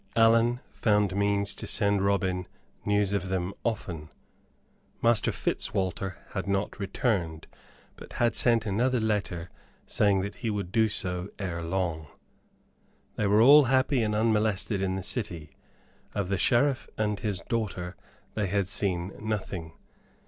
Allan 0.15 0.61
found 0.73 1.15
means 1.15 1.53
to 1.53 1.67
send 1.67 2.01
Robin 2.03 2.47
news 2.87 3.13
of 3.13 3.29
them 3.29 3.53
often: 3.63 4.09
Master 4.99 5.31
Fitzwalter 5.31 6.17
had 6.31 6.47
not 6.47 6.79
returned; 6.79 7.45
but 7.97 8.13
had 8.13 8.35
sent 8.35 8.65
another 8.65 8.99
letter 8.99 9.51
saying 9.85 10.21
that 10.21 10.37
he 10.37 10.49
would 10.49 10.71
do 10.71 10.89
so 10.89 11.29
ere 11.37 11.61
long. 11.61 12.07
They 13.15 13.27
all 13.27 13.61
were 13.61 13.67
happy 13.67 14.01
and 14.01 14.15
unmolested 14.15 14.81
in 14.81 14.95
the 14.95 15.03
city. 15.03 15.51
Of 16.15 16.29
the 16.29 16.37
Sheriff 16.39 16.89
and 16.97 17.19
his 17.19 17.41
daughter 17.41 17.95
they 18.33 18.47
had 18.47 18.67
seen 18.67 19.11
nothing. 19.19 19.73